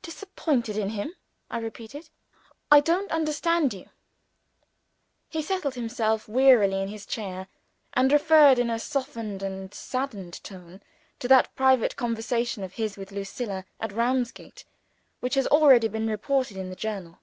[0.00, 1.14] "Disappointed in him!"
[1.50, 2.08] I repeated.
[2.72, 3.90] "I don't understand you."
[5.28, 7.48] He settled himself wearily in his chair,
[7.92, 10.80] and referred, in a softened and saddened tone,
[11.18, 14.64] to that private conversation of his with Lucilla, at Ramsgate,
[15.20, 17.18] which has already been reported in the Journal.